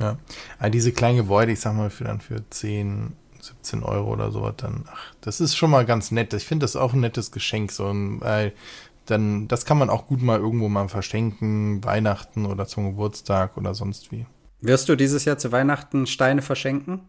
[0.00, 0.16] Ja.
[0.58, 4.54] Aber diese kleinen Gebäude, ich sag mal, für dann für 10, 17 Euro oder sowas,
[4.56, 6.32] dann, ach, das ist schon mal ganz nett.
[6.34, 8.52] Ich finde das auch ein nettes Geschenk, so ein, weil
[9.06, 13.74] dann, das kann man auch gut mal irgendwo mal verschenken, Weihnachten oder zum Geburtstag oder
[13.74, 14.26] sonst wie.
[14.60, 17.00] Wirst du dieses Jahr zu Weihnachten Steine verschenken?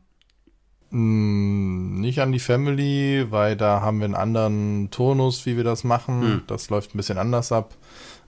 [0.91, 5.83] Mm, Nicht an die Family, weil da haben wir einen anderen Turnus, wie wir das
[5.83, 6.43] machen.
[6.47, 7.75] Das läuft ein bisschen anders ab.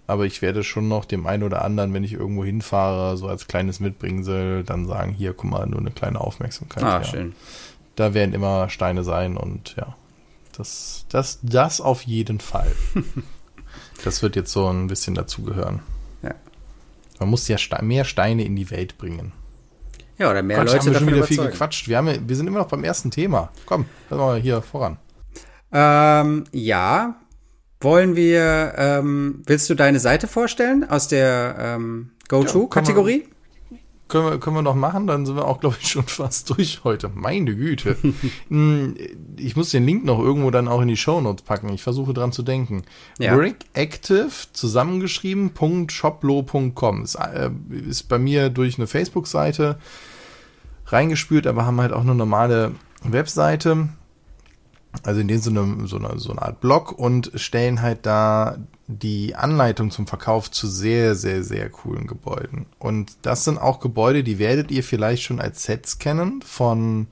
[0.07, 3.47] Aber ich werde schon noch dem einen oder anderen, wenn ich irgendwo hinfahre, so als
[3.47, 6.83] kleines Mitbringsel, dann sagen, hier, guck mal, nur eine kleine Aufmerksamkeit.
[6.83, 7.03] Ah, ja.
[7.03, 7.33] schön.
[7.95, 9.95] Da werden immer Steine sein und ja,
[10.57, 12.71] das, das, das auf jeden Fall.
[14.03, 15.81] das wird jetzt so ein bisschen dazugehören.
[16.23, 16.35] Ja.
[17.19, 19.33] Man muss ja Ste mehr Steine in die Welt bringen.
[20.17, 21.51] Ja, oder mehr Quatsch, Leute haben wir schon wieder viel überzeugen.
[21.51, 21.87] gequatscht.
[21.87, 23.51] Wir, haben, wir sind immer noch beim ersten Thema.
[23.65, 24.97] Komm, lass mal hier voran.
[25.71, 27.15] Ähm, ja.
[27.79, 33.27] Wollen wir, ähm, willst du deine Seite vorstellen aus der ähm, Go-To-Kategorie?
[34.11, 36.81] Können wir, können wir noch machen, dann sind wir auch, glaube ich, schon fast durch
[36.83, 37.09] heute.
[37.15, 37.95] Meine Güte.
[38.49, 38.97] Hm,
[39.37, 41.69] ich muss den Link noch irgendwo dann auch in die Shownotes packen.
[41.69, 42.83] Ich versuche dran zu denken.
[43.19, 43.33] Ja.
[43.33, 45.51] Brick Active zusammengeschrieben
[45.89, 47.51] .shoplo.com ist, äh,
[47.87, 49.79] ist bei mir durch eine Facebook-Seite
[50.87, 53.87] reingespült, aber haben halt auch eine normale Webseite.
[55.03, 59.35] Also in dem Sinne so eine, so eine Art Blog und stellen halt da die
[59.35, 62.65] Anleitung zum Verkauf zu sehr, sehr, sehr coolen Gebäuden.
[62.77, 67.07] Und das sind auch Gebäude, die werdet ihr vielleicht schon als Sets kennen von,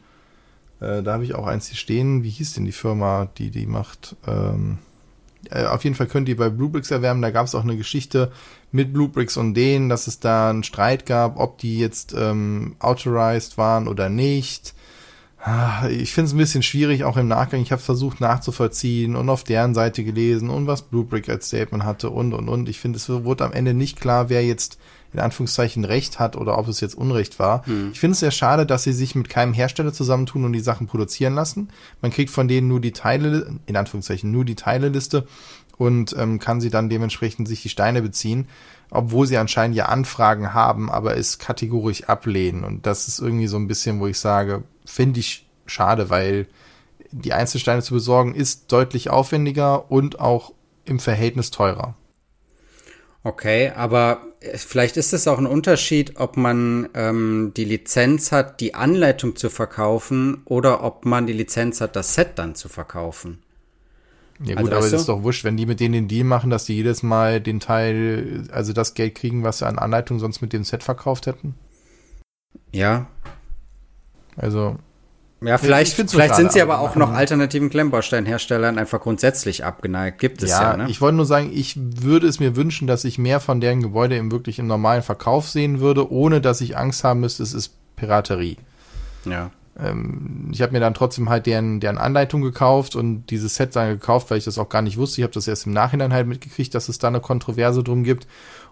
[0.82, 3.66] äh, da habe ich auch eins hier stehen, wie hieß denn die Firma, die die
[3.66, 4.16] macht?
[4.28, 4.80] Ähm,
[5.50, 8.32] äh, auf jeden Fall könnt ihr bei Bluebricks erwerben, da gab es auch eine Geschichte
[8.72, 13.58] mit Bluebricks und denen, dass es da einen Streit gab, ob die jetzt ähm, authorized
[13.58, 14.74] waren oder nicht.
[15.42, 17.62] Ah, Ich finde es ein bisschen schwierig, auch im Nachgang.
[17.62, 22.10] Ich habe versucht nachzuvollziehen und auf deren Seite gelesen und was Bluebrick als Statement hatte
[22.10, 22.68] und und und.
[22.68, 24.78] Ich finde, es wurde am Ende nicht klar, wer jetzt
[25.14, 27.64] in Anführungszeichen Recht hat oder ob es jetzt Unrecht war.
[27.92, 30.86] Ich finde es sehr schade, dass sie sich mit keinem Hersteller zusammentun und die Sachen
[30.88, 31.70] produzieren lassen.
[32.02, 35.26] Man kriegt von denen nur die Teile, in Anführungszeichen nur die Teileliste
[35.78, 38.50] und ähm, kann sie dann dementsprechend sich die Steine beziehen,
[38.92, 42.64] obwohl sie anscheinend ja Anfragen haben, aber es kategorisch ablehnen.
[42.64, 46.48] Und das ist irgendwie so ein bisschen, wo ich sage, finde ich schade, weil
[47.12, 50.54] die Einzelsteine zu besorgen ist deutlich aufwendiger und auch
[50.86, 51.96] im Verhältnis teurer.
[53.24, 58.62] Okay, aber äh, vielleicht ist es auch ein Unterschied, ob man ähm, die Lizenz hat,
[58.62, 63.44] die Anleitung zu verkaufen oder ob man die Lizenz hat, das Set dann zu verkaufen.
[64.42, 66.24] Ja Also gut, aber weißt es ist doch wurscht, wenn die mit denen den Deal
[66.24, 70.20] machen, dass die jedes Mal den Teil, also das Geld kriegen, was sie an Anleitung
[70.20, 71.56] sonst mit dem Set verkauft hätten.
[72.72, 73.08] Ja.
[74.40, 74.78] Also,
[75.42, 80.20] Ja, ich vielleicht, vielleicht sind sie aber auch noch alternativen Klemmbausteinherstellern einfach grundsätzlich abgeneigt.
[80.20, 80.90] Gibt es ja, ja, ne?
[80.90, 84.18] ich wollte nur sagen, ich würde es mir wünschen, dass ich mehr von deren Gebäude
[84.18, 87.76] im wirklich im normalen Verkauf sehen würde, ohne dass ich Angst haben müsste, es ist
[87.96, 88.58] Piraterie.
[89.26, 89.52] ja.
[89.82, 93.90] Ähm, ich habe mir dann trotzdem halt deren, deren Anleitung gekauft und dieses Set dann
[93.90, 95.22] gekauft, weil ich das auch gar nicht wusste.
[95.22, 98.28] Ich habe das erst im Nachhinein halt mitgekriegt, dass es da eine Kontroverse drum gibt.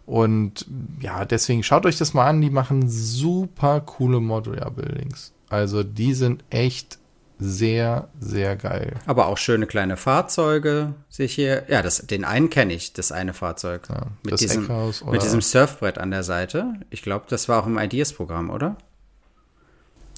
[0.06, 0.65] Und
[0.99, 2.41] ja, deswegen schaut euch das mal an.
[2.41, 5.34] Die machen super coole Modular Buildings.
[5.49, 6.99] Also die sind echt
[7.39, 8.95] sehr, sehr geil.
[9.05, 11.65] Aber auch schöne kleine Fahrzeuge sehe ich hier.
[11.69, 13.88] Ja, das, den einen kenne ich, das eine Fahrzeug.
[14.23, 16.73] mit, das diesem, Eckhaus mit diesem Surfbrett an der Seite.
[16.89, 18.77] Ich glaube, das war auch im Ideas-Programm, oder?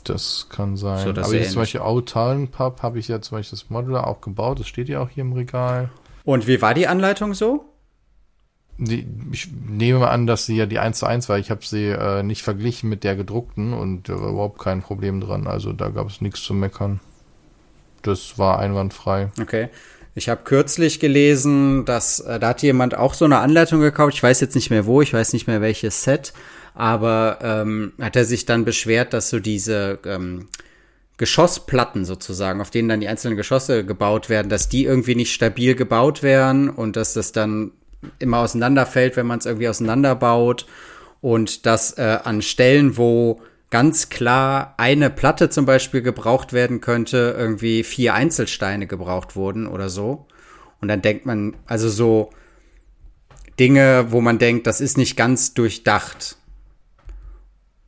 [0.05, 1.05] Das kann sein.
[1.05, 1.61] So, das Aber jetzt zum.
[1.61, 4.59] Beispiel Autallen Pub habe ich ja zum Beispiel das Modular auch gebaut.
[4.59, 5.89] Das steht ja auch hier im Regal.
[6.23, 7.65] Und wie war die Anleitung so?
[8.81, 11.37] Die, ich nehme an, dass sie ja die 1 zu 1 war.
[11.37, 15.19] Ich habe sie äh, nicht verglichen mit der gedruckten und da war überhaupt kein Problem
[15.19, 15.47] dran.
[15.47, 17.01] Also da gab es nichts zu meckern.
[18.01, 19.31] Das war einwandfrei.
[19.41, 19.67] Okay.
[20.15, 24.13] Ich habe kürzlich gelesen, dass äh, da hat jemand auch so eine Anleitung gekauft.
[24.13, 26.33] Ich weiß jetzt nicht mehr wo, ich weiß nicht mehr welches Set,
[26.73, 30.47] aber ähm, hat er sich dann beschwert, dass so diese ähm,
[31.17, 35.75] Geschossplatten sozusagen, auf denen dann die einzelnen Geschosse gebaut werden, dass die irgendwie nicht stabil
[35.75, 37.71] gebaut werden und dass das dann
[38.19, 40.65] immer auseinanderfällt, wenn man es irgendwie auseinanderbaut
[41.21, 47.35] und dass äh, an Stellen, wo ganz klar eine Platte zum Beispiel gebraucht werden könnte,
[47.38, 50.27] irgendwie vier Einzelsteine gebraucht wurden oder so.
[50.81, 52.31] Und dann denkt man, also so
[53.59, 56.38] Dinge, wo man denkt, das ist nicht ganz durchdacht.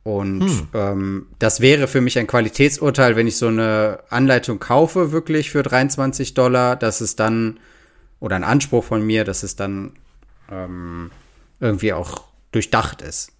[0.04, 0.68] Und hm.
[0.74, 5.62] ähm, das wäre für mich ein Qualitätsurteil, wenn ich so eine Anleitung kaufe, wirklich für
[5.62, 7.60] 23 Dollar, dass es dann,
[8.22, 9.94] oder ein Anspruch von mir, dass es dann
[10.48, 11.10] ähm,
[11.58, 13.32] irgendwie auch durchdacht ist.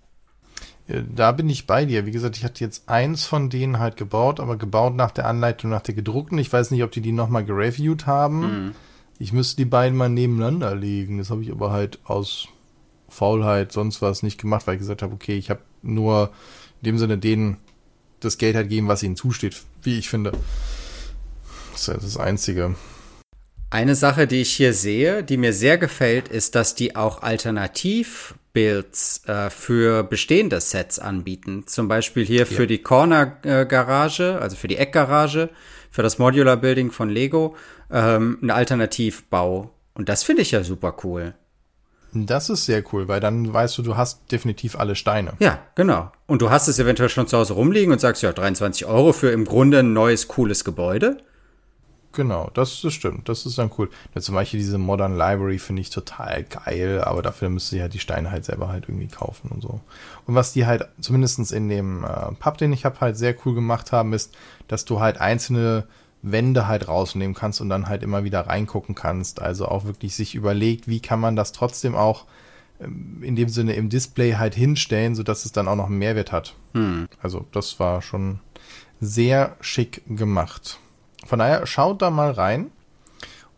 [0.88, 2.04] Da bin ich bei dir.
[2.04, 5.70] Wie gesagt, ich hatte jetzt eins von denen halt gebaut, aber gebaut nach der Anleitung,
[5.70, 6.36] nach der gedruckten.
[6.38, 8.40] Ich weiß nicht, ob die die nochmal gereviewt haben.
[8.40, 8.74] Mhm.
[9.20, 11.18] Ich müsste die beiden mal nebeneinander legen.
[11.18, 12.48] Das habe ich aber halt aus
[13.08, 16.32] Faulheit, sonst was nicht gemacht, weil ich gesagt habe, okay, ich habe nur
[16.80, 17.58] in dem Sinne denen
[18.18, 20.32] das Geld halt geben, was ihnen zusteht, wie ich finde.
[21.70, 22.74] Das ist ja das Einzige.
[23.72, 29.22] Eine Sache, die ich hier sehe, die mir sehr gefällt, ist, dass die auch Alternativbuilds
[29.26, 31.66] äh, für bestehende Sets anbieten.
[31.66, 32.44] Zum Beispiel hier ja.
[32.44, 35.48] für die Corner-Garage, also für die Eckgarage,
[35.90, 37.56] für das Modular Building von Lego,
[37.90, 39.70] ähm, ein Alternativbau.
[39.94, 41.32] Und das finde ich ja super cool.
[42.12, 45.32] Das ist sehr cool, weil dann weißt du, du hast definitiv alle Steine.
[45.38, 46.12] Ja, genau.
[46.26, 49.30] Und du hast es eventuell schon zu Hause rumliegen und sagst, ja, 23 Euro für
[49.30, 51.16] im Grunde ein neues, cooles Gebäude.
[52.12, 53.28] Genau, das, das stimmt.
[53.28, 53.88] Das ist dann cool.
[54.14, 57.88] Ja, zum Beispiel diese Modern Library finde ich total geil, aber dafür müsst ihr ja
[57.88, 59.80] die Steine halt selber halt irgendwie kaufen und so.
[60.26, 63.54] Und was die halt zumindestens in dem äh, Pub, den ich habe, halt sehr cool
[63.54, 64.36] gemacht haben, ist,
[64.68, 65.84] dass du halt einzelne
[66.22, 69.40] Wände halt rausnehmen kannst und dann halt immer wieder reingucken kannst.
[69.40, 72.26] Also auch wirklich sich überlegt, wie kann man das trotzdem auch
[72.80, 76.30] ähm, in dem Sinne im Display halt hinstellen, sodass es dann auch noch einen Mehrwert
[76.30, 76.54] hat.
[76.74, 77.08] Hm.
[77.20, 78.40] Also das war schon
[79.00, 80.78] sehr schick gemacht.
[81.26, 82.70] Von daher schaut da mal rein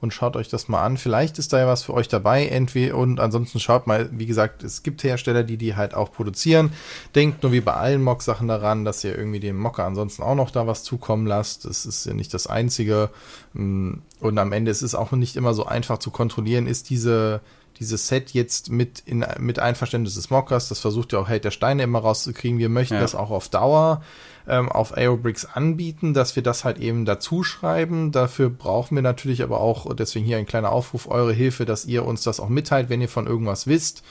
[0.05, 0.99] und schaut euch das mal an.
[0.99, 2.47] Vielleicht ist da ja was für euch dabei.
[2.47, 6.73] Entweder und ansonsten schaut mal, wie gesagt, es gibt Hersteller, die die halt auch produzieren.
[7.15, 10.51] Denkt nur wie bei allen Mock-Sachen daran, dass ihr irgendwie dem Mocker ansonsten auch noch
[10.51, 11.65] da was zukommen lasst.
[11.65, 13.09] Das ist ja nicht das Einzige.
[13.55, 17.41] Mm, und am Ende ist es auch nicht immer so einfach zu kontrollieren, ist diese
[17.79, 21.51] dieses Set jetzt mit, in, mit Einverständnis des Mockers, das versucht ja auch Held der
[21.51, 22.59] Steine immer rauszukriegen.
[22.59, 23.01] Wir möchten ja.
[23.01, 24.03] das auch auf Dauer
[24.47, 28.13] ähm, auf Aerobricks anbieten, dass wir das halt eben dazu schreiben.
[28.13, 32.05] Dafür brauchen wir natürlich aber auch, deswegen hier ein kleiner Aufruf, eure Hilfe, dass ihr
[32.05, 34.03] uns das auch mitteilt, wenn ihr von irgendwas wisst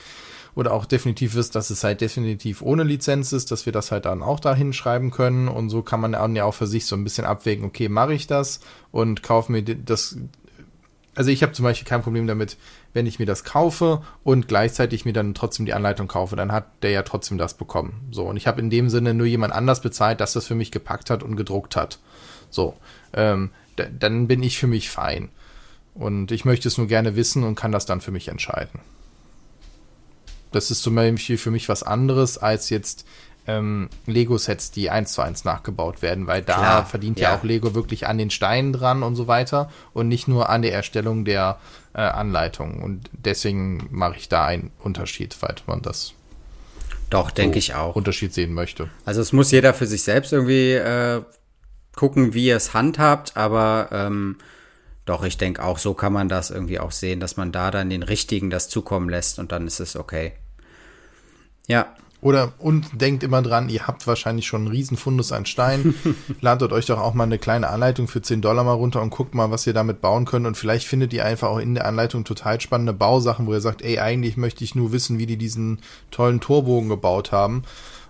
[0.54, 4.04] oder auch definitiv wisst, dass es halt definitiv ohne Lizenz ist, dass wir das halt
[4.04, 6.94] dann auch da hinschreiben können und so kann man dann ja auch für sich so
[6.94, 8.60] ein bisschen abwägen, okay, mache ich das
[8.92, 10.16] und kaufe mir das
[11.16, 12.56] also ich habe zum Beispiel kein Problem damit,
[12.94, 16.82] wenn ich mir das kaufe und gleichzeitig mir dann trotzdem die Anleitung kaufe, dann hat
[16.82, 18.08] der ja trotzdem das bekommen.
[18.10, 20.70] So, und ich habe in dem Sinne nur jemand anders bezahlt, dass das für mich
[20.70, 21.98] gepackt hat und gedruckt hat.
[22.48, 22.74] So,
[23.12, 25.28] ähm, dann bin ich für mich fein.
[25.94, 28.80] Und ich möchte es nur gerne wissen und kann das dann für mich entscheiden.
[30.52, 33.04] Das ist zum Beispiel für mich was anderes als jetzt
[33.46, 37.30] ähm, Lego-Sets, die eins zu eins nachgebaut werden, weil da Klar, verdient ja.
[37.30, 37.38] ja.
[37.38, 40.72] auch Lego wirklich an den Steinen dran und so weiter und nicht nur an der
[40.72, 41.58] Erstellung der
[41.92, 42.82] äh, Anleitung.
[42.82, 46.14] Und deswegen mache ich da einen Unterschied, falls man das
[47.10, 47.96] doch, denke so ich auch.
[47.96, 48.88] Unterschied sehen möchte.
[49.04, 51.22] Also es muss jeder für sich selbst irgendwie äh,
[51.94, 54.38] gucken, wie es handhabt, aber ähm,
[55.04, 57.90] doch, ich denke auch, so kann man das irgendwie auch sehen, dass man da dann
[57.90, 60.32] den Richtigen das zukommen lässt und dann ist es okay.
[61.66, 65.94] Ja, oder und denkt immer dran, ihr habt wahrscheinlich schon einen riesen Fundus an Stein.
[66.40, 69.34] Ladet euch doch auch mal eine kleine Anleitung für 10 Dollar mal runter und guckt
[69.34, 70.46] mal, was ihr damit bauen könnt.
[70.46, 73.82] Und vielleicht findet ihr einfach auch in der Anleitung total spannende Bausachen, wo ihr sagt,
[73.82, 77.62] ey, eigentlich möchte ich nur wissen, wie die diesen tollen Torbogen gebaut haben.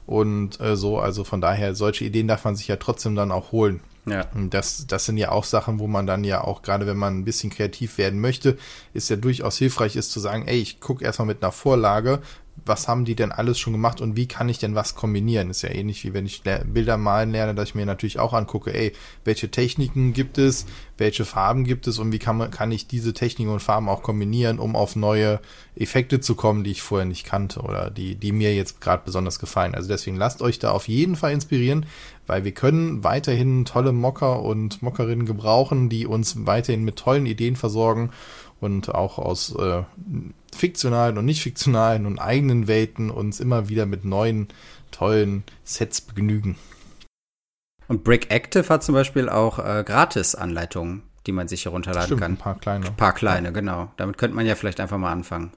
[0.07, 3.51] Und äh, so, also von daher, solche Ideen darf man sich ja trotzdem dann auch
[3.51, 3.81] holen.
[4.07, 4.27] Ja.
[4.51, 7.25] Das, das sind ja auch Sachen, wo man dann ja auch, gerade wenn man ein
[7.25, 8.59] bisschen kreativ werden möchte,
[8.93, 12.21] ist ja durchaus hilfreich ist zu sagen, ey, ich gucke erstmal mit einer Vorlage,
[12.67, 15.51] was haben die denn alles schon gemacht und wie kann ich denn was kombinieren?
[15.51, 18.75] Ist ja ähnlich wie wenn ich Bilder malen lerne, dass ich mir natürlich auch angucke,
[18.75, 18.93] ey,
[19.25, 23.51] welche Techniken gibt es, welche Farben gibt es und wie kann kann ich diese Techniken
[23.51, 25.41] und Farben auch kombinieren, um auf neue
[25.77, 29.39] Effekte zu kommen, die ich vorher nicht kannte oder die, die mir jetzt gerade besonders
[29.39, 29.75] gefallen.
[29.75, 31.87] Also deswegen lasst euch da auf jeden Fall inspirieren,
[32.27, 37.57] weil wir können weiterhin tolle Mocker und Mockerinnen gebrauchen, die uns weiterhin mit tollen Ideen
[37.57, 38.11] versorgen
[38.65, 39.83] und auch aus äh,
[40.55, 44.49] fiktionalen und nicht fiktionalen und eigenen Welten uns immer wieder mit neuen,
[44.91, 46.57] tollen Sets begnügen.
[47.87, 52.33] Und Brick Active hat zum Beispiel auch äh, Gratis-Anleitungen, die man sich herunterladen Stimmt, kann.
[52.33, 52.87] Ein paar kleine.
[52.87, 53.93] Ein paar kleine, genau.
[53.99, 55.53] Damit könnte man ja vielleicht einfach mal anfangen.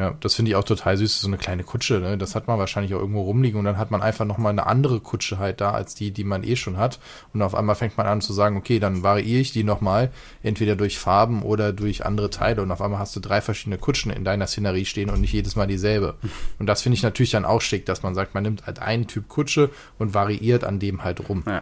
[0.00, 1.20] Ja, das finde ich auch total süß.
[1.20, 2.16] So eine kleine Kutsche, ne?
[2.16, 4.98] Das hat man wahrscheinlich auch irgendwo rumliegen und dann hat man einfach nochmal eine andere
[4.98, 6.98] Kutsche halt da, als die, die man eh schon hat.
[7.34, 10.10] Und auf einmal fängt man an zu sagen, okay, dann variiere ich die nochmal,
[10.42, 12.62] entweder durch Farben oder durch andere Teile.
[12.62, 15.54] Und auf einmal hast du drei verschiedene Kutschen in deiner Szenerie stehen und nicht jedes
[15.54, 16.14] Mal dieselbe.
[16.58, 19.06] Und das finde ich natürlich dann auch schick, dass man sagt, man nimmt halt einen
[19.06, 21.44] Typ Kutsche und variiert an dem halt rum.
[21.46, 21.60] Ja.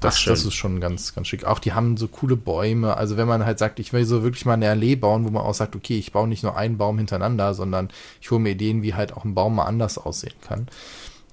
[0.00, 1.44] Das, das ist schon ganz, ganz schick.
[1.44, 2.96] Auch die haben so coole Bäume.
[2.96, 5.42] Also wenn man halt sagt, ich will so wirklich mal eine Allee bauen, wo man
[5.42, 8.82] auch sagt, okay, ich baue nicht nur einen Baum hintereinander, sondern ich hole mir Ideen,
[8.82, 10.68] wie halt auch ein Baum mal anders aussehen kann.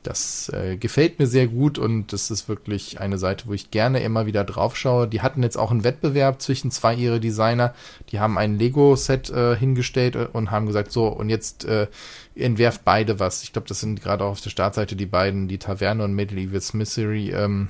[0.03, 4.01] Das äh, gefällt mir sehr gut und das ist wirklich eine Seite, wo ich gerne
[4.01, 5.07] immer wieder drauf schaue.
[5.07, 7.73] Die hatten jetzt auch einen Wettbewerb zwischen zwei ihrer Designer.
[8.11, 11.87] Die haben ein Lego-Set äh, hingestellt äh, und haben gesagt, so, und jetzt äh,
[12.35, 13.43] entwerft beide was.
[13.43, 16.61] Ich glaube, das sind gerade auch auf der Startseite die beiden, die Taverne und Medieval
[16.61, 17.31] Smithery.
[17.31, 17.67] Ähm,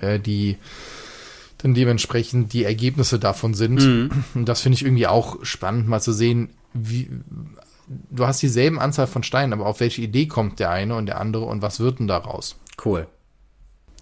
[0.00, 0.56] äh, die
[1.58, 3.82] dann dementsprechend die Ergebnisse davon sind.
[3.82, 4.10] Mhm.
[4.34, 7.10] Und das finde ich irgendwie auch spannend, mal zu sehen, wie
[8.10, 11.20] du hast dieselben Anzahl von Steinen, aber auf welche Idee kommt der eine und der
[11.20, 12.56] andere und was wird denn daraus?
[12.84, 13.06] Cool.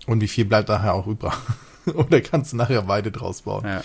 [0.07, 1.33] Und wie viel bleibt nachher auch übrig?
[1.95, 3.65] Oder kannst du nachher beide draus bauen?
[3.65, 3.83] Ja.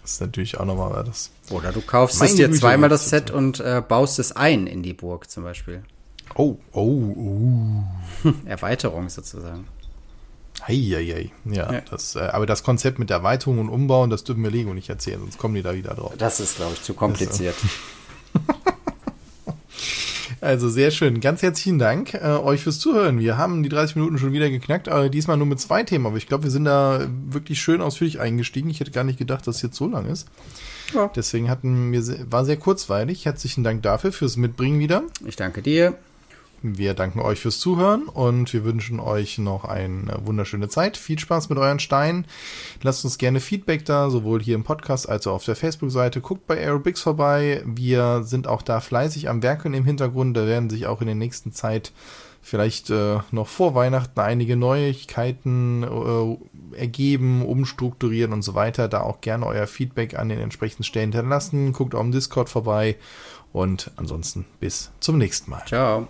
[0.00, 1.30] Das ist natürlich auch nochmal das.
[1.50, 4.94] Oder du kaufst es dir zweimal das Set und äh, baust es ein in die
[4.94, 5.84] Burg zum Beispiel.
[6.34, 7.84] Oh, oh,
[8.24, 8.30] oh.
[8.44, 9.66] Erweiterung sozusagen.
[10.66, 11.30] Heieiei.
[11.44, 11.80] Ja, ja.
[11.90, 15.20] Das, äh, aber das Konzept mit Erweiterung und Umbauen, das dürfen wir Lego nicht erzählen,
[15.20, 16.12] sonst kommen die da wieder drauf.
[16.18, 17.54] Das ist, glaube ich, zu kompliziert.
[20.40, 21.20] also sehr schön.
[21.20, 23.18] Ganz herzlichen Dank äh, euch fürs Zuhören.
[23.18, 26.06] Wir haben die 30 Minuten schon wieder geknackt, aber diesmal nur mit zwei Themen.
[26.06, 28.70] Aber ich glaube, wir sind da wirklich schön ausführlich eingestiegen.
[28.70, 30.28] Ich hätte gar nicht gedacht, dass es jetzt so lang ist.
[30.94, 31.10] Ja.
[31.14, 33.24] Deswegen hatten wir, war sehr kurzweilig.
[33.24, 35.02] Herzlichen Dank dafür, fürs Mitbringen wieder.
[35.26, 35.96] Ich danke dir.
[36.62, 40.96] Wir danken euch fürs Zuhören und wir wünschen euch noch eine wunderschöne Zeit.
[40.96, 42.26] Viel Spaß mit euren Steinen.
[42.82, 46.20] Lasst uns gerne Feedback da, sowohl hier im Podcast als auch auf der Facebook-Seite.
[46.20, 47.62] Guckt bei Aerobics vorbei.
[47.66, 50.36] Wir sind auch da fleißig am Werkeln im Hintergrund.
[50.36, 51.92] Da werden sich auch in der nächsten Zeit
[52.42, 58.88] vielleicht äh, noch vor Weihnachten einige Neuigkeiten äh, ergeben, umstrukturieren und so weiter.
[58.88, 61.72] Da auch gerne euer Feedback an den entsprechenden Stellen hinterlassen.
[61.72, 62.96] Guckt auch im Discord vorbei
[63.52, 65.64] und ansonsten bis zum nächsten Mal.
[65.66, 66.08] Ciao.